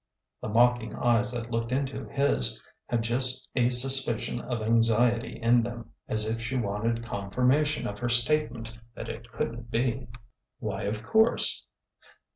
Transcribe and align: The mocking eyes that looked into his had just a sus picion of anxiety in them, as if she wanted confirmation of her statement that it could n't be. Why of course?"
The 0.41 0.49
mocking 0.49 0.95
eyes 0.95 1.31
that 1.31 1.51
looked 1.51 1.71
into 1.71 2.05
his 2.05 2.59
had 2.87 3.03
just 3.03 3.47
a 3.55 3.69
sus 3.69 4.03
picion 4.03 4.41
of 4.43 4.63
anxiety 4.63 5.37
in 5.39 5.61
them, 5.61 5.91
as 6.07 6.25
if 6.27 6.41
she 6.41 6.57
wanted 6.57 7.05
confirmation 7.05 7.85
of 7.85 7.99
her 7.99 8.09
statement 8.09 8.75
that 8.95 9.09
it 9.09 9.31
could 9.31 9.51
n't 9.51 9.69
be. 9.69 10.07
Why 10.57 10.85
of 10.85 11.03
course?" 11.03 11.67